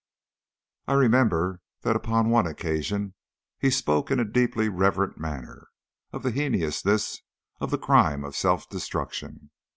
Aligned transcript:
I 0.87 0.93
remember 0.93 1.61
that 1.81 1.95
upon 1.95 2.31
one 2.31 2.47
occasion 2.47 3.13
he 3.59 3.69
spoke 3.69 4.09
in 4.09 4.19
a 4.19 4.25
deeply 4.25 4.67
reverent 4.67 5.19
manner 5.19 5.67
of 6.11 6.23
the 6.23 6.31
heinousness 6.31 7.21
of 7.59 7.69
the 7.69 7.77
crime 7.77 8.23
of 8.23 8.35
self 8.35 8.67
destruction. 8.67 9.51